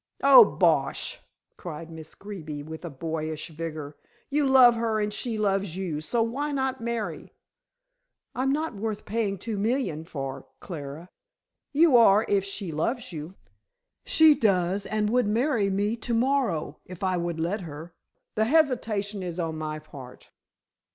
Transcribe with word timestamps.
"Oh, 0.23 0.43
bosh!" 0.43 1.19
cried 1.57 1.91
Miss 1.91 2.15
Greeby, 2.15 2.63
with 2.63 2.81
boyish 2.97 3.49
vigor. 3.49 3.97
"You 4.31 4.47
love 4.47 4.73
her 4.73 4.99
and 4.99 5.13
she 5.13 5.37
loves 5.37 5.77
you, 5.77 6.01
so 6.01 6.23
why 6.23 6.51
not 6.51 6.81
marry?" 6.81 7.31
"I'm 8.33 8.51
not 8.51 8.73
worth 8.73 9.05
paying 9.05 9.37
two 9.37 9.59
million 9.59 10.03
for, 10.03 10.47
Clara." 10.59 11.09
"You 11.71 11.97
are, 11.97 12.25
if 12.27 12.43
she 12.43 12.71
loves 12.71 13.11
you." 13.11 13.35
"She 14.03 14.33
does 14.33 14.87
and 14.87 15.07
would 15.11 15.27
marry 15.27 15.69
me 15.69 15.95
to 15.97 16.15
morrow 16.15 16.79
if 16.87 17.03
I 17.03 17.17
would 17.17 17.39
let 17.39 17.61
her. 17.61 17.93
The 18.33 18.45
hesitation 18.45 19.21
is 19.21 19.39
on 19.39 19.55
my 19.55 19.77
part." 19.77 20.31